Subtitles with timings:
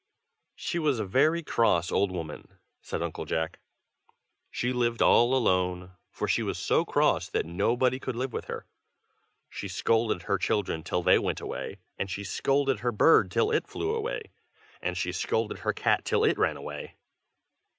[0.55, 3.59] "She was a very cross old woman," said Uncle Jack.
[4.49, 8.65] "She lived all alone, for she was so cross that nobody could live with her.
[9.47, 13.67] She scolded her children till they went away, and she scolded her bird till it
[13.67, 14.31] flew away,
[14.81, 16.95] and she scolded her cat till it ran away.